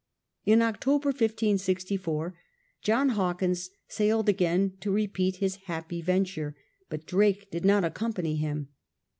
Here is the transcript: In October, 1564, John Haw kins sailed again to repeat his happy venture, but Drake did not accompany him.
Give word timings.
In 0.45 0.63
October, 0.63 1.09
1564, 1.09 2.35
John 2.81 3.09
Haw 3.09 3.33
kins 3.33 3.69
sailed 3.87 4.29
again 4.29 4.73
to 4.79 4.89
repeat 4.91 5.35
his 5.35 5.57
happy 5.65 6.01
venture, 6.01 6.55
but 6.89 7.05
Drake 7.05 7.51
did 7.51 7.63
not 7.65 7.83
accompany 7.85 8.35
him. 8.35 8.69